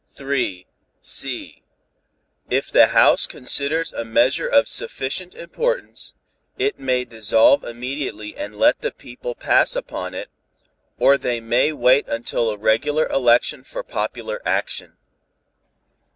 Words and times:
(c) 1.03 1.63
If 2.49 2.71
the 2.71 2.87
House 2.87 3.27
considers 3.27 3.93
a 3.93 4.03
measure 4.03 4.47
of 4.47 4.67
sufficient 4.67 5.35
importance, 5.35 6.15
it 6.57 6.79
may 6.79 7.05
dissolve 7.05 7.63
immediately 7.63 8.35
and 8.35 8.55
let 8.57 8.81
the 8.81 8.91
people 8.91 9.35
pass 9.35 9.75
upon 9.75 10.15
it, 10.15 10.31
or 10.97 11.19
they 11.19 11.39
may 11.39 11.71
wait 11.71 12.07
until 12.07 12.49
a 12.49 12.57
regular 12.57 13.05
election 13.09 13.63
for 13.63 13.83
popular 13.83 14.41
action. 14.43 14.97